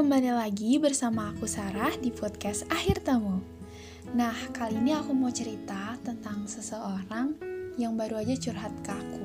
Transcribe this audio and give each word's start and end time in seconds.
kembali 0.00 0.32
lagi 0.32 0.80
bersama 0.80 1.28
aku 1.28 1.44
Sarah 1.44 1.92
di 2.00 2.08
podcast 2.08 2.64
Akhir 2.72 3.04
Tamu. 3.04 3.36
Nah, 4.16 4.32
kali 4.48 4.80
ini 4.80 4.96
aku 4.96 5.12
mau 5.12 5.28
cerita 5.28 5.92
tentang 6.00 6.48
seseorang 6.48 7.36
yang 7.76 8.00
baru 8.00 8.24
aja 8.24 8.32
curhat 8.32 8.72
ke 8.80 8.96
aku. 8.96 9.24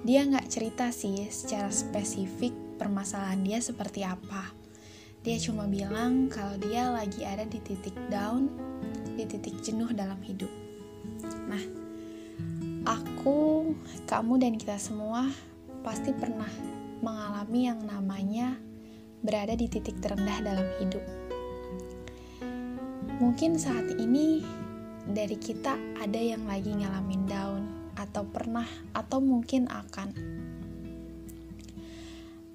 Dia 0.00 0.24
nggak 0.24 0.48
cerita 0.48 0.88
sih 0.88 1.28
secara 1.28 1.68
spesifik 1.68 2.56
permasalahan 2.80 3.44
dia 3.44 3.60
seperti 3.60 4.00
apa. 4.00 4.56
Dia 5.20 5.36
cuma 5.36 5.68
bilang 5.68 6.32
kalau 6.32 6.56
dia 6.56 6.88
lagi 6.88 7.28
ada 7.28 7.44
di 7.44 7.60
titik 7.60 7.92
down, 8.08 8.48
di 9.12 9.28
titik 9.28 9.60
jenuh 9.60 9.92
dalam 9.92 10.16
hidup. 10.24 10.48
Nah, 11.52 11.60
aku, 12.88 13.76
kamu, 14.08 14.40
dan 14.40 14.56
kita 14.56 14.80
semua 14.80 15.28
pasti 15.84 16.16
pernah 16.16 16.48
mengalami 17.04 17.68
yang 17.68 17.84
namanya 17.84 18.71
berada 19.22 19.54
di 19.54 19.70
titik 19.70 20.02
terendah 20.02 20.38
dalam 20.42 20.68
hidup. 20.82 21.02
Mungkin 23.22 23.54
saat 23.54 23.86
ini 23.96 24.42
dari 25.06 25.38
kita 25.38 25.78
ada 26.02 26.18
yang 26.18 26.46
lagi 26.46 26.74
ngalamin 26.74 27.24
down 27.26 27.62
atau 27.94 28.26
pernah 28.26 28.66
atau 28.94 29.22
mungkin 29.22 29.70
akan. 29.70 30.10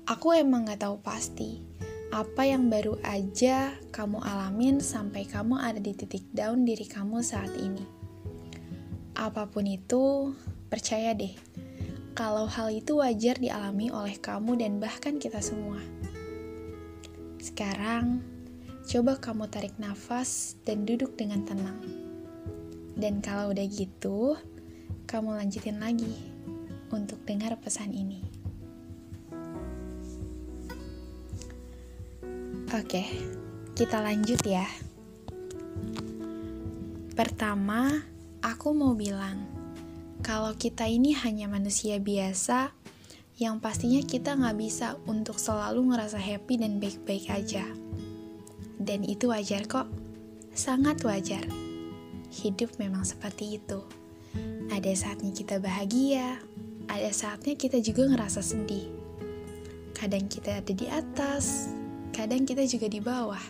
Aku 0.07 0.31
emang 0.31 0.67
gak 0.67 0.87
tahu 0.87 0.99
pasti 1.03 1.59
apa 2.07 2.47
yang 2.47 2.71
baru 2.71 2.95
aja 3.03 3.75
kamu 3.91 4.23
alamin 4.23 4.79
sampai 4.79 5.27
kamu 5.27 5.59
ada 5.59 5.83
di 5.83 5.91
titik 5.91 6.23
down 6.31 6.63
diri 6.63 6.87
kamu 6.87 7.19
saat 7.19 7.51
ini. 7.59 7.83
Apa 9.11 9.51
pun 9.51 9.67
itu, 9.67 10.31
percaya 10.71 11.11
deh, 11.11 11.35
kalau 12.15 12.47
hal 12.47 12.71
itu 12.71 13.03
wajar 13.03 13.35
dialami 13.35 13.91
oleh 13.91 14.15
kamu 14.15 14.55
dan 14.55 14.79
bahkan 14.79 15.19
kita 15.19 15.43
semua. 15.43 15.83
Sekarang, 17.37 18.21
coba 18.89 19.21
kamu 19.21 19.45
tarik 19.53 19.77
nafas 19.77 20.57
dan 20.65 20.89
duduk 20.89 21.13
dengan 21.13 21.45
tenang. 21.45 21.81
Dan 22.97 23.21
kalau 23.21 23.53
udah 23.53 23.67
gitu, 23.69 24.33
kamu 25.05 25.37
lanjutin 25.37 25.77
lagi 25.77 26.17
untuk 26.89 27.21
dengar 27.29 27.53
pesan 27.61 27.93
ini. 27.93 28.25
Oke, 32.73 33.05
kita 33.77 34.01
lanjut 34.01 34.41
ya. 34.43 34.67
Pertama, 37.15 38.03
aku 38.43 38.75
mau 38.75 38.91
bilang, 38.97 39.45
kalau 40.25 40.51
kita 40.57 40.89
ini 40.89 41.15
hanya 41.15 41.47
manusia 41.47 42.01
biasa 42.01 42.75
yang 43.37 43.61
pastinya 43.61 44.01
kita 44.01 44.33
nggak 44.33 44.57
bisa 44.57 44.97
untuk 45.05 45.37
selalu 45.37 45.93
ngerasa 45.93 46.17
happy 46.17 46.57
dan 46.57 46.81
baik-baik 46.81 47.29
aja. 47.29 47.69
Dan 48.81 49.05
itu 49.05 49.29
wajar 49.29 49.69
kok, 49.69 49.85
sangat 50.57 51.05
wajar. 51.05 51.45
Hidup 52.33 52.73
memang 52.81 53.05
seperti 53.05 53.61
itu. 53.61 53.85
Ada 54.73 54.89
saatnya 54.97 55.29
kita 55.37 55.61
bahagia, 55.61 56.41
ada 56.89 57.09
saatnya 57.13 57.53
kita 57.53 57.77
juga 57.77 58.09
ngerasa 58.09 58.41
sedih. 58.41 58.89
Kadang 59.93 60.25
kita 60.25 60.57
ada 60.57 60.73
di 60.73 60.89
atas, 60.89 61.69
kadang 62.17 62.41
kita 62.41 62.65
juga 62.65 62.89
di 62.89 62.97
bawah. 62.97 63.45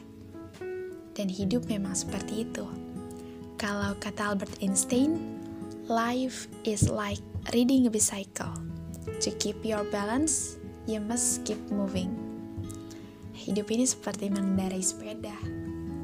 Dan 1.15 1.31
hidup 1.31 1.63
memang 1.71 1.95
seperti 1.95 2.43
itu. 2.43 2.67
Kalau 3.55 3.95
kata 4.03 4.35
Albert 4.35 4.59
Einstein, 4.59 5.15
life 5.87 6.51
is 6.67 6.91
like 6.91 7.23
reading 7.55 7.87
a 7.87 7.91
bicycle 7.91 8.66
To 9.25 9.29
keep 9.41 9.65
your 9.65 9.81
balance, 9.89 10.61
you 10.85 11.01
must 11.01 11.41
keep 11.41 11.57
moving. 11.73 12.13
Hidup 13.33 13.65
ini 13.73 13.89
seperti 13.89 14.29
mengendarai 14.29 14.81
sepeda. 14.81 15.33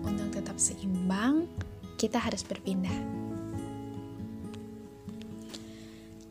Untuk 0.01 0.33
tetap 0.33 0.57
seimbang, 0.57 1.45
kita 2.01 2.17
harus 2.17 2.41
berpindah. 2.41 2.97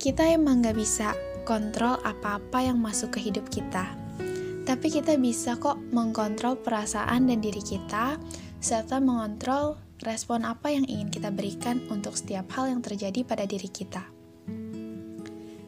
Kita 0.02 0.26
emang 0.26 0.66
gak 0.66 0.74
bisa 0.74 1.14
kontrol 1.46 1.96
apa-apa 2.02 2.66
yang 2.66 2.82
masuk 2.82 3.14
ke 3.14 3.30
hidup 3.30 3.46
kita. 3.48 3.86
Tapi 4.62 4.86
kita 4.90 5.18
bisa 5.18 5.58
kok 5.58 5.78
mengkontrol 5.90 6.58
perasaan 6.58 7.30
dan 7.30 7.38
diri 7.42 7.62
kita, 7.62 8.18
serta 8.62 9.02
mengontrol 9.02 9.78
respon 10.02 10.46
apa 10.46 10.70
yang 10.70 10.86
ingin 10.86 11.10
kita 11.10 11.30
berikan 11.30 11.82
untuk 11.90 12.14
setiap 12.18 12.50
hal 12.58 12.70
yang 12.70 12.82
terjadi 12.82 13.22
pada 13.26 13.46
diri 13.46 13.70
kita. 13.70 14.11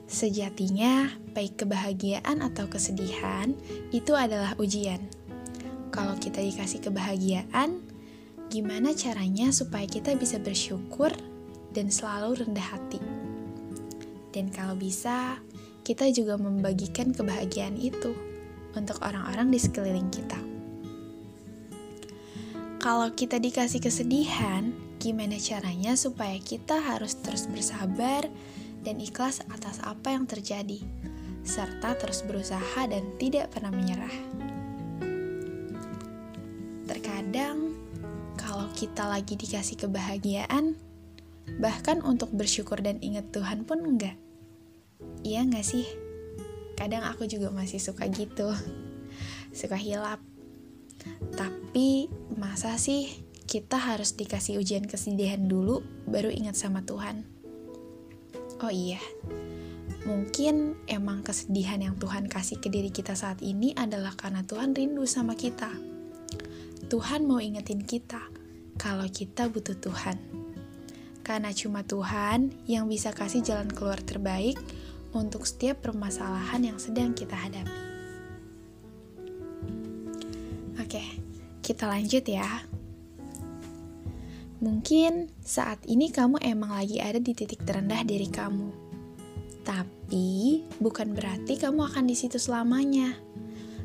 Sejatinya, 0.04 1.09
baik 1.32 1.65
kebahagiaan 1.65 2.44
atau 2.44 2.69
kesedihan 2.69 3.56
itu 3.88 4.12
adalah 4.12 4.53
ujian. 4.60 5.00
Kalau 5.88 6.15
kita 6.20 6.44
dikasih 6.44 6.84
kebahagiaan, 6.84 7.81
gimana 8.53 8.92
caranya 8.92 9.48
supaya 9.48 9.88
kita 9.88 10.12
bisa 10.19 10.37
bersyukur 10.37 11.10
dan 11.72 11.88
selalu 11.88 12.44
rendah 12.44 12.69
hati? 12.76 13.00
Dan 14.34 14.50
kalau 14.53 14.76
bisa, 14.76 15.41
kita 15.87 16.10
juga 16.12 16.36
membagikan 16.36 17.15
kebahagiaan 17.15 17.78
itu 17.81 18.12
untuk 18.75 19.00
orang-orang 19.00 19.48
di 19.48 19.59
sekeliling 19.62 20.10
kita. 20.10 20.41
Kalau 22.82 23.09
kita 23.16 23.41
dikasih 23.41 23.81
kesedihan, 23.81 24.69
gimana 25.00 25.41
caranya 25.41 25.97
supaya 25.97 26.36
kita 26.36 26.76
harus 26.84 27.16
terus 27.16 27.48
bersabar? 27.48 28.28
Dan 28.84 29.00
ikhlas 29.00 29.41
atas 29.49 29.81
apa 29.81 30.12
yang 30.12 30.28
terjadi, 30.28 30.78
serta 31.43 31.97
terus 31.97 32.21
berusaha 32.22 32.84
dan 32.84 33.17
tidak 33.17 33.50
pernah 33.50 33.72
menyerah. 33.72 34.12
Terkadang, 36.84 37.72
kalau 38.37 38.69
kita 38.77 39.09
lagi 39.09 39.41
dikasih 39.41 39.89
kebahagiaan, 39.89 40.77
bahkan 41.59 42.05
untuk 42.05 42.28
bersyukur 42.37 42.78
dan 42.84 43.00
ingat 43.00 43.33
Tuhan 43.33 43.65
pun 43.65 43.81
enggak. 43.81 44.21
Iya 45.25 45.49
nggak 45.49 45.65
sih? 45.65 45.89
Kadang 46.77 47.09
aku 47.09 47.25
juga 47.25 47.49
masih 47.49 47.81
suka 47.81 48.05
gitu, 48.12 48.53
suka 49.56 49.81
hilap. 49.81 50.21
Tapi 51.33 52.12
masa 52.37 52.77
sih 52.77 53.25
kita 53.45 53.77
harus 53.77 54.16
dikasih 54.16 54.61
ujian 54.61 54.89
kesedihan 54.89 55.41
dulu 55.45 55.84
baru 56.09 56.28
ingat 56.33 56.56
sama 56.56 56.84
Tuhan? 56.84 57.34
Oh 58.62 58.70
iya, 58.70 59.03
mungkin 60.06 60.78
emang 60.87 61.26
kesedihan 61.26 61.82
yang 61.82 61.98
Tuhan 61.98 62.31
kasih 62.31 62.62
ke 62.62 62.70
diri 62.70 62.94
kita 62.94 63.19
saat 63.19 63.42
ini 63.42 63.75
adalah 63.75 64.15
karena 64.15 64.47
Tuhan 64.47 64.76
rindu 64.76 65.03
sama 65.10 65.34
kita. 65.34 65.75
Tuhan 66.87 67.26
mau 67.26 67.42
ingetin 67.42 67.82
kita 67.82 68.22
kalau 68.78 69.09
kita 69.10 69.50
butuh 69.50 69.75
Tuhan. 69.75 70.19
Karena 71.25 71.50
cuma 71.56 71.81
Tuhan 71.82 72.53
yang 72.69 72.84
bisa 72.84 73.10
kasih 73.10 73.41
jalan 73.41 73.72
keluar 73.72 73.97
terbaik 73.98 74.60
untuk 75.16 75.48
setiap 75.48 75.81
permasalahan 75.81 76.60
yang 76.60 76.78
sedang 76.78 77.16
kita 77.16 77.32
hadapi. 77.32 77.81
Oke, 80.84 81.04
kita 81.65 81.88
lanjut 81.88 82.28
ya. 82.28 82.74
Mungkin 84.65 85.29
saat 85.45 85.85
ini 85.85 86.09
kamu 86.09 86.41
emang 86.41 86.73
lagi 86.73 86.97
ada 86.97 87.21
di 87.21 87.37
titik 87.37 87.69
terendah 87.69 88.01
diri 88.01 88.33
kamu. 88.33 88.73
Tapi 89.61 90.65
bukan 90.81 91.13
berarti 91.13 91.61
kamu 91.61 91.85
akan 91.85 92.09
di 92.09 92.17
situ 92.17 92.41
selamanya. 92.41 93.13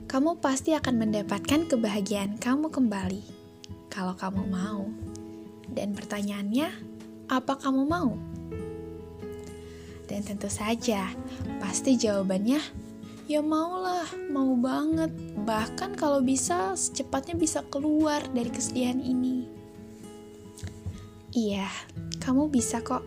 Kamu 0.07 0.39
pasti 0.39 0.71
akan 0.71 1.03
mendapatkan 1.03 1.67
kebahagiaan 1.67 2.39
kamu 2.39 2.71
kembali 2.71 3.23
kalau 3.91 4.15
kamu 4.15 4.47
mau. 4.47 4.87
Dan 5.67 5.91
pertanyaannya, 5.99 6.71
apa 7.27 7.59
kamu 7.59 7.83
mau? 7.83 8.15
Dan 10.07 10.23
tentu 10.23 10.47
saja, 10.47 11.11
pasti 11.59 11.99
jawabannya 11.99 12.63
ya 13.27 13.43
maulah, 13.43 14.07
mau 14.31 14.55
banget. 14.55 15.11
Bahkan 15.43 15.99
kalau 15.99 16.23
bisa 16.23 16.71
secepatnya 16.79 17.35
bisa 17.35 17.67
keluar 17.67 18.23
dari 18.31 18.47
kesedihan 18.47 19.03
ini. 19.03 19.58
Iya, 21.29 21.69
kamu 22.25 22.49
bisa 22.49 22.81
kok. 22.81 23.05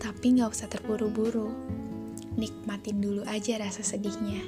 Tapi 0.00 0.40
nggak 0.40 0.56
usah 0.56 0.72
terburu-buru. 0.72 1.52
Nikmatin 2.32 2.96
dulu 2.96 3.28
aja 3.28 3.60
rasa 3.60 3.84
sedihnya. 3.84 4.40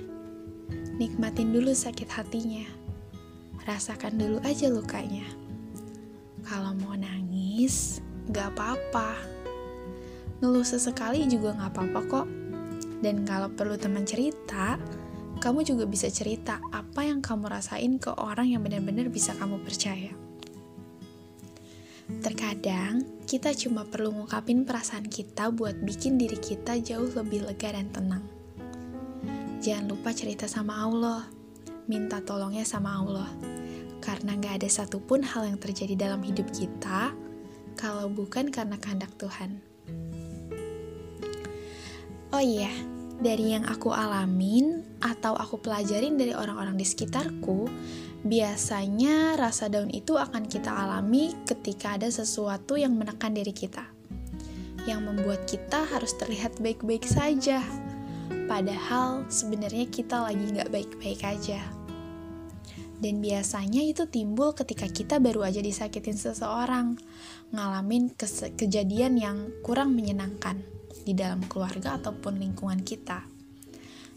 Nikmatin 0.96 1.52
dulu 1.52 1.76
sakit 1.76 2.08
hatinya. 2.08 2.64
Rasakan 3.68 4.16
dulu 4.16 4.40
aja 4.40 4.72
lukanya. 4.72 5.28
Kalau 6.48 6.72
mau 6.80 6.96
nangis, 6.96 8.00
nggak 8.32 8.56
apa-apa. 8.56 9.20
Ngeluh 10.40 10.64
sesekali 10.64 11.28
juga 11.28 11.52
nggak 11.60 11.76
apa-apa 11.76 12.00
kok. 12.08 12.28
Dan 13.04 13.28
kalau 13.28 13.52
perlu 13.52 13.76
teman 13.76 14.08
cerita, 14.08 14.80
kamu 15.44 15.60
juga 15.60 15.84
bisa 15.84 16.08
cerita 16.08 16.56
apa 16.72 17.04
yang 17.04 17.20
kamu 17.20 17.52
rasain 17.52 18.00
ke 18.00 18.16
orang 18.16 18.48
yang 18.48 18.64
benar-benar 18.64 19.12
bisa 19.12 19.36
kamu 19.36 19.60
percaya. 19.60 20.23
Terkadang 22.04 23.24
kita 23.24 23.56
cuma 23.56 23.88
perlu 23.88 24.12
ngungkapin 24.12 24.68
perasaan 24.68 25.08
kita 25.08 25.48
buat 25.48 25.80
bikin 25.80 26.20
diri 26.20 26.36
kita 26.36 26.76
jauh 26.84 27.08
lebih 27.16 27.48
lega 27.48 27.72
dan 27.72 27.88
tenang. 27.88 28.24
Jangan 29.64 29.88
lupa 29.88 30.12
cerita 30.12 30.44
sama 30.44 30.84
Allah, 30.84 31.24
minta 31.88 32.20
tolongnya 32.20 32.68
sama 32.68 33.00
Allah. 33.00 33.30
Karena 34.04 34.36
gak 34.36 34.60
ada 34.60 34.68
satupun 34.68 35.24
hal 35.24 35.48
yang 35.48 35.56
terjadi 35.56 35.96
dalam 35.96 36.20
hidup 36.20 36.44
kita 36.52 37.16
kalau 37.72 38.12
bukan 38.12 38.52
karena 38.52 38.76
kehendak 38.76 39.16
Tuhan. 39.16 39.64
Oh 42.36 42.42
iya, 42.42 42.68
dari 43.16 43.56
yang 43.56 43.64
aku 43.64 43.94
alamin 43.94 44.82
atau 45.00 45.38
aku 45.38 45.62
pelajarin 45.62 46.20
dari 46.20 46.36
orang-orang 46.36 46.76
di 46.76 46.84
sekitarku, 46.84 47.64
biasanya 48.24 49.36
rasa 49.36 49.68
down 49.68 49.92
itu 49.92 50.16
akan 50.16 50.48
kita 50.48 50.72
alami 50.72 51.36
ketika 51.44 52.00
ada 52.00 52.08
sesuatu 52.08 52.80
yang 52.80 52.96
menekan 52.96 53.36
diri 53.36 53.52
kita, 53.52 53.84
yang 54.88 55.04
membuat 55.04 55.44
kita 55.44 55.84
harus 55.92 56.16
terlihat 56.16 56.56
baik-baik 56.56 57.04
saja, 57.04 57.60
padahal 58.48 59.28
sebenarnya 59.28 59.84
kita 59.92 60.24
lagi 60.24 60.40
nggak 60.40 60.72
baik-baik 60.72 61.20
aja. 61.20 61.60
Dan 62.96 63.20
biasanya 63.20 63.84
itu 63.84 64.08
timbul 64.08 64.56
ketika 64.56 64.88
kita 64.88 65.20
baru 65.20 65.44
aja 65.44 65.60
disakitin 65.60 66.16
seseorang, 66.16 66.96
ngalamin 67.52 68.16
kejadian 68.56 69.20
yang 69.20 69.52
kurang 69.60 69.92
menyenangkan 69.92 70.64
di 71.04 71.12
dalam 71.12 71.44
keluarga 71.44 72.00
ataupun 72.00 72.40
lingkungan 72.40 72.80
kita. 72.80 73.28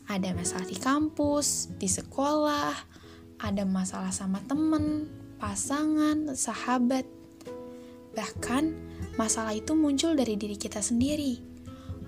Ada 0.08 0.32
masalah 0.32 0.64
di 0.64 0.80
kampus, 0.80 1.68
di 1.76 1.92
sekolah, 1.92 2.97
ada 3.38 3.64
masalah 3.64 4.10
sama 4.10 4.42
temen, 4.46 5.10
pasangan, 5.38 6.34
sahabat. 6.34 7.06
Bahkan, 8.18 8.64
masalah 9.18 9.54
itu 9.54 9.78
muncul 9.78 10.18
dari 10.18 10.34
diri 10.34 10.58
kita 10.58 10.82
sendiri. 10.82 11.38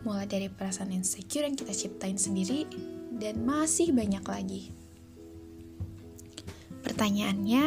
Mulai 0.02 0.26
dari 0.26 0.48
perasaan 0.50 0.90
insecure 0.90 1.46
yang 1.46 1.54
kita 1.54 1.74
ciptain 1.76 2.18
sendiri, 2.18 2.66
dan 3.20 3.46
masih 3.46 3.94
banyak 3.94 4.26
lagi. 4.26 4.62
Pertanyaannya, 6.82 7.66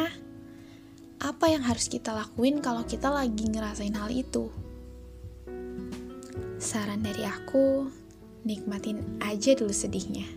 apa 1.23 1.45
yang 1.47 1.63
harus 1.63 1.87
kita 1.87 2.11
lakuin 2.11 2.59
kalau 2.59 2.83
kita 2.83 3.07
lagi 3.07 3.47
ngerasain 3.47 3.95
hal 3.95 4.11
itu? 4.11 4.51
Saran 6.59 6.99
dari 6.99 7.23
aku, 7.23 7.87
nikmatin 8.43 9.23
aja 9.23 9.55
dulu 9.55 9.71
sedihnya. 9.71 10.27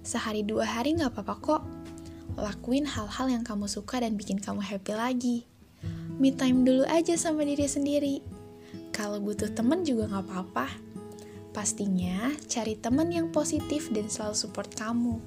Sehari 0.00 0.40
dua 0.40 0.64
hari 0.64 0.96
gak 0.96 1.12
apa-apa 1.12 1.34
kok. 1.36 1.62
Lakuin 2.38 2.86
hal-hal 2.86 3.26
yang 3.26 3.42
kamu 3.42 3.66
suka 3.66 3.98
dan 3.98 4.14
bikin 4.14 4.38
kamu 4.38 4.62
happy 4.62 4.94
lagi. 4.94 5.36
Me 6.22 6.30
time 6.30 6.62
dulu 6.62 6.86
aja 6.86 7.18
sama 7.18 7.42
diri 7.42 7.66
sendiri. 7.66 8.22
Kalau 8.94 9.18
butuh 9.18 9.50
temen 9.50 9.82
juga 9.82 10.06
gak 10.06 10.22
apa-apa. 10.30 10.66
Pastinya 11.50 12.30
cari 12.46 12.78
temen 12.78 13.10
yang 13.10 13.34
positif 13.34 13.90
dan 13.90 14.06
selalu 14.06 14.38
support 14.38 14.70
kamu. 14.78 15.18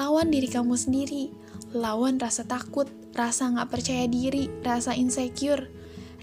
Lawan 0.00 0.32
diri 0.32 0.48
kamu 0.48 0.72
sendiri, 0.76 1.32
lawan 1.76 2.16
rasa 2.16 2.48
takut, 2.48 2.88
rasa 3.12 3.52
gak 3.52 3.68
percaya 3.76 4.08
diri, 4.08 4.48
rasa 4.64 4.96
insecure, 4.96 5.68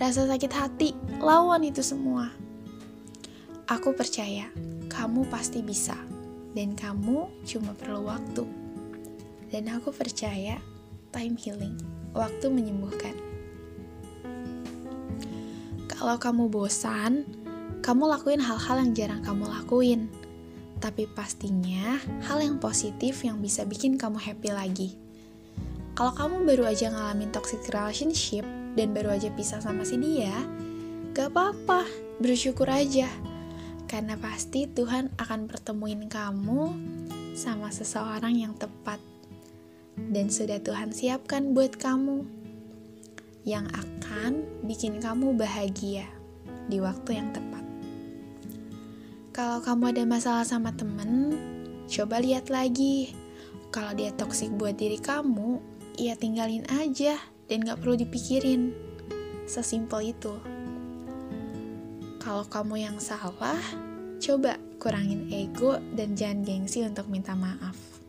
rasa 0.01 0.25
sakit 0.25 0.53
hati, 0.53 0.89
lawan 1.21 1.61
itu 1.65 1.85
semua. 1.85 2.33
Aku 3.69 3.93
percaya 3.93 4.49
kamu 4.89 5.29
pasti 5.29 5.61
bisa, 5.61 5.97
dan 6.57 6.73
kamu 6.73 7.29
cuma 7.45 7.77
perlu 7.77 8.09
waktu. 8.09 8.62
Dan 9.53 9.69
aku 9.69 9.93
percaya 9.93 10.57
time 11.13 11.37
healing, 11.37 11.77
waktu 12.17 12.49
menyembuhkan. 12.49 13.13
Kalau 15.85 16.17
kamu 16.17 16.49
bosan, 16.49 17.21
kamu 17.85 18.09
lakuin 18.09 18.41
hal-hal 18.41 18.81
yang 18.81 18.97
jarang 18.97 19.21
kamu 19.21 19.45
lakuin. 19.45 20.09
Tapi 20.81 21.05
pastinya 21.13 22.01
hal 22.25 22.41
yang 22.41 22.57
positif 22.57 23.21
yang 23.21 23.37
bisa 23.45 23.61
bikin 23.61 24.01
kamu 24.01 24.17
happy 24.17 24.49
lagi. 24.49 24.89
Kalau 25.93 26.17
kamu 26.17 26.49
baru 26.49 26.73
aja 26.73 26.89
ngalamin 26.89 27.29
toxic 27.29 27.61
relationship 27.69 28.41
dan 28.73 28.89
baru 28.89 29.13
aja 29.13 29.29
pisah 29.37 29.61
sama 29.61 29.85
si 29.85 30.01
dia, 30.01 30.33
gak 31.13 31.29
apa-apa, 31.29 31.85
bersyukur 32.17 32.65
aja 32.65 33.05
karena 33.85 34.17
pasti 34.17 34.65
Tuhan 34.65 35.13
akan 35.21 35.45
pertemuin 35.45 36.09
kamu 36.09 36.73
sama 37.37 37.69
seseorang 37.69 38.33
yang 38.33 38.57
tepat 38.57 38.97
dan 39.97 40.29
sudah 40.29 40.57
Tuhan 40.61 40.89
siapkan 40.93 41.53
buat 41.53 41.77
kamu 41.77 42.25
yang 43.43 43.67
akan 43.75 44.45
bikin 44.63 45.03
kamu 45.03 45.35
bahagia 45.35 46.07
di 46.71 46.79
waktu 46.79 47.19
yang 47.19 47.29
tepat. 47.35 47.63
Kalau 49.33 49.59
kamu 49.65 49.97
ada 49.97 50.03
masalah 50.05 50.45
sama 50.45 50.71
temen, 50.77 51.35
coba 51.89 52.21
lihat 52.21 52.53
lagi. 52.53 53.17
Kalau 53.73 53.97
dia 53.97 54.13
toksik 54.13 54.53
buat 54.55 54.77
diri 54.77 55.01
kamu, 55.01 55.57
ya 55.97 56.13
tinggalin 56.13 56.61
aja 56.69 57.17
dan 57.49 57.65
gak 57.65 57.81
perlu 57.81 57.97
dipikirin. 57.97 58.71
Sesimpel 59.49 60.13
itu. 60.13 60.37
Kalau 62.21 62.45
kamu 62.47 62.87
yang 62.87 62.97
salah, 63.01 63.59
coba 64.21 64.55
kurangin 64.79 65.27
ego 65.33 65.81
dan 65.97 66.15
jangan 66.15 66.45
gengsi 66.45 66.85
untuk 66.85 67.09
minta 67.11 67.35
maaf. 67.35 68.02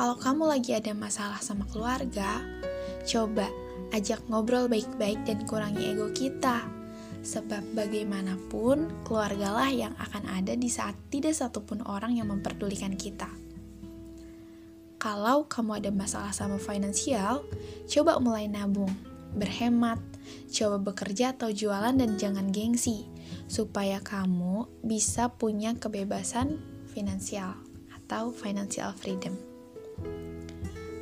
Kalau 0.00 0.16
kamu 0.16 0.48
lagi 0.48 0.72
ada 0.72 0.96
masalah 0.96 1.44
sama 1.44 1.68
keluarga, 1.68 2.40
coba 3.04 3.44
ajak 3.92 4.24
ngobrol 4.32 4.64
baik-baik 4.64 5.28
dan 5.28 5.44
kurangi 5.44 5.92
ego 5.92 6.08
kita. 6.16 6.64
Sebab 7.20 7.76
bagaimanapun, 7.76 9.04
keluargalah 9.04 9.68
yang 9.68 9.92
akan 10.00 10.24
ada 10.24 10.56
di 10.56 10.72
saat 10.72 10.96
tidak 11.12 11.36
satupun 11.36 11.84
orang 11.84 12.16
yang 12.16 12.32
memperdulikan 12.32 12.96
kita. 12.96 13.28
Kalau 14.96 15.44
kamu 15.44 15.84
ada 15.84 15.92
masalah 15.92 16.32
sama 16.32 16.56
finansial, 16.56 17.44
coba 17.84 18.16
mulai 18.24 18.48
nabung, 18.48 18.96
berhemat, 19.36 20.00
coba 20.48 20.80
bekerja 20.80 21.36
atau 21.36 21.52
jualan 21.52 21.92
dan 21.92 22.16
jangan 22.16 22.48
gengsi, 22.48 23.04
supaya 23.52 24.00
kamu 24.00 24.64
bisa 24.80 25.28
punya 25.28 25.76
kebebasan 25.76 26.56
finansial 26.88 27.52
atau 27.92 28.32
financial 28.32 28.96
freedom. 28.96 29.49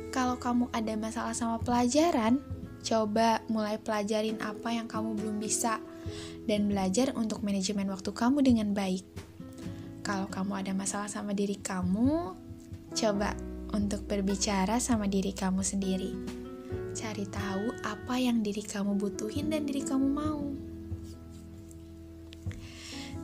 Kalau 0.09 0.41
kamu 0.41 0.73
ada 0.73 0.93
masalah 0.97 1.37
sama 1.37 1.61
pelajaran, 1.61 2.41
coba 2.81 3.45
mulai 3.47 3.77
pelajarin 3.77 4.41
apa 4.41 4.73
yang 4.73 4.89
kamu 4.89 5.15
belum 5.15 5.37
bisa 5.37 5.77
dan 6.49 6.65
belajar 6.71 7.13
untuk 7.13 7.45
manajemen 7.45 7.87
waktu 7.93 8.09
kamu 8.09 8.41
dengan 8.41 8.73
baik. 8.73 9.05
Kalau 10.01 10.25
kamu 10.25 10.65
ada 10.65 10.71
masalah 10.73 11.05
sama 11.05 11.37
diri 11.37 11.61
kamu, 11.61 12.33
coba 12.97 13.37
untuk 13.69 14.09
berbicara 14.09 14.81
sama 14.81 15.05
diri 15.05 15.29
kamu 15.29 15.61
sendiri 15.61 16.39
cari 16.99 17.25
tahu 17.29 17.71
apa 17.85 18.19
yang 18.19 18.41
diri 18.41 18.59
kamu 18.59 18.97
butuhin 18.97 19.53
dan 19.53 19.63
diri 19.63 19.79
kamu 19.85 20.07
mau. 20.09 20.43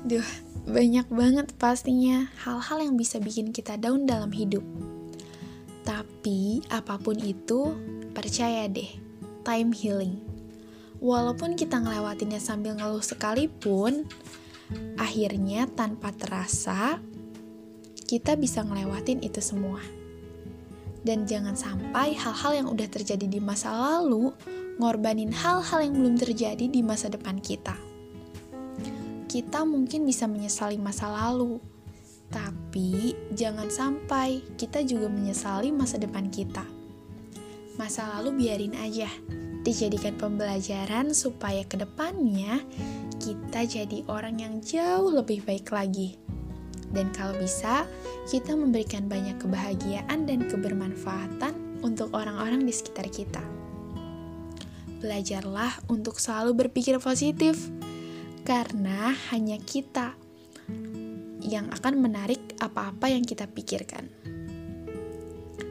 Duh, 0.05 0.25
banyak 0.69 1.09
banget 1.09 1.51
pastinya 1.57 2.29
hal-hal 2.45 2.77
yang 2.85 2.95
bisa 2.95 3.17
bikin 3.17 3.49
kita 3.49 3.75
down 3.75 4.05
dalam 4.05 4.29
hidup. 4.29 4.61
Tapi 6.25 6.65
apa 6.73 6.97
pun 6.97 7.21
itu, 7.21 7.77
percaya 8.09 8.65
deh, 8.65 8.89
time 9.45 9.69
healing. 9.69 10.17
Walaupun 10.97 11.53
kita 11.53 11.77
ngelewatinnya 11.77 12.41
sambil 12.41 12.73
ngeluh 12.73 13.05
sekalipun, 13.05 14.09
akhirnya 14.97 15.69
tanpa 15.69 16.09
terasa 16.17 16.97
kita 18.09 18.33
bisa 18.41 18.65
ngelewatin 18.65 19.21
itu 19.21 19.37
semua. 19.37 19.77
Dan 21.05 21.29
jangan 21.29 21.53
sampai 21.53 22.17
hal-hal 22.17 22.57
yang 22.57 22.67
udah 22.73 22.89
terjadi 22.89 23.29
di 23.29 23.37
masa 23.37 23.77
lalu 23.77 24.33
ngorbanin 24.81 25.29
hal-hal 25.29 25.85
yang 25.85 25.93
belum 25.93 26.17
terjadi 26.17 26.65
di 26.65 26.81
masa 26.81 27.13
depan 27.13 27.37
kita. 27.37 27.77
Kita 29.29 29.61
mungkin 29.61 30.09
bisa 30.09 30.25
menyesali 30.25 30.81
masa 30.81 31.05
lalu, 31.05 31.61
tapi 32.75 33.15
jangan 33.31 33.71
sampai 33.71 34.43
kita 34.59 34.83
juga 34.83 35.07
menyesali 35.07 35.71
masa 35.71 35.95
depan 35.95 36.27
kita. 36.27 36.67
Masa 37.79 38.03
lalu 38.19 38.43
biarin 38.43 38.75
aja, 38.75 39.07
dijadikan 39.63 40.19
pembelajaran 40.19 41.15
supaya 41.15 41.63
ke 41.63 41.79
depannya 41.79 42.59
kita 43.23 43.63
jadi 43.63 44.03
orang 44.11 44.43
yang 44.43 44.53
jauh 44.59 45.07
lebih 45.07 45.47
baik 45.47 45.71
lagi. 45.71 46.19
Dan 46.91 47.15
kalau 47.15 47.39
bisa, 47.39 47.87
kita 48.27 48.51
memberikan 48.51 49.07
banyak 49.07 49.39
kebahagiaan 49.39 50.27
dan 50.27 50.43
kebermanfaatan 50.43 51.79
untuk 51.79 52.11
orang-orang 52.11 52.67
di 52.67 52.75
sekitar 52.75 53.07
kita. 53.07 53.39
Belajarlah 54.99 55.79
untuk 55.87 56.19
selalu 56.19 56.67
berpikir 56.67 56.99
positif, 56.99 57.55
karena 58.43 59.15
hanya 59.31 59.55
kita 59.63 60.19
yang 61.55 61.71
akan 61.71 62.03
menarik 62.03 62.59
apa-apa 62.59 63.07
yang 63.07 63.23
kita 63.23 63.47
pikirkan. 63.47 64.11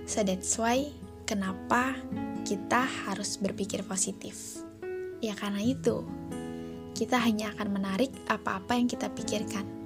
So 0.08 0.24
that's 0.24 0.56
why 0.56 0.88
kenapa 1.28 2.00
kita 2.48 2.88
harus 3.04 3.36
berpikir 3.36 3.84
positif. 3.84 4.64
Ya 5.20 5.36
karena 5.36 5.60
itu, 5.60 6.04
kita 6.96 7.20
hanya 7.20 7.52
akan 7.52 7.68
menarik 7.76 8.12
apa-apa 8.28 8.76
yang 8.76 8.88
kita 8.88 9.12
pikirkan 9.12 9.84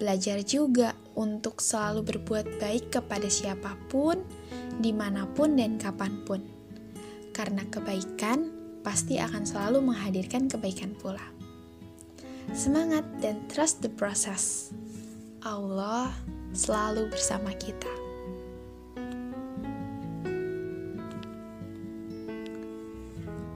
Belajar 0.00 0.40
juga 0.48 0.96
untuk 1.12 1.60
selalu 1.60 2.00
berbuat 2.00 2.56
baik 2.56 2.88
kepada 2.88 3.28
siapa 3.28 3.76
pun 3.92 4.16
di 4.80 4.96
mana 4.96 5.28
pun 5.28 5.60
dan 5.60 5.76
kapan 5.76 6.24
pun. 6.24 6.40
Karena 7.36 7.68
kebaikan 7.68 8.48
pasti 8.80 9.20
akan 9.20 9.44
selalu 9.44 9.84
menghadirkan 9.84 10.48
kebaikan 10.48 10.96
pula. 10.96 11.39
Semangat 12.50 13.06
dan 13.22 13.46
trust 13.46 13.78
the 13.78 13.86
process. 13.86 14.74
Allah 15.46 16.10
selalu 16.50 17.06
bersama 17.06 17.54
kita. 17.54 17.86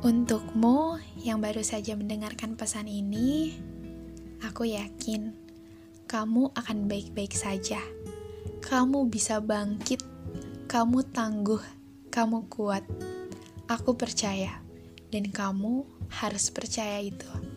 Untukmu 0.04 1.02
yang 1.18 1.42
baru 1.42 1.66
saja 1.66 1.98
mendengarkan 1.98 2.54
pesan 2.54 2.86
ini, 2.86 3.58
aku 4.46 4.70
yakin 4.70 5.34
kamu 6.06 6.54
akan 6.54 6.86
baik-baik 6.86 7.34
saja. 7.34 7.82
Kamu 8.62 9.10
bisa 9.10 9.42
bangkit, 9.42 10.06
kamu 10.70 11.02
tangguh, 11.10 11.60
kamu 12.14 12.46
kuat. 12.46 12.86
Aku 13.66 13.98
percaya, 13.98 14.62
dan 15.10 15.34
kamu 15.34 15.82
harus 16.14 16.52
percaya 16.54 17.02
itu. 17.02 17.53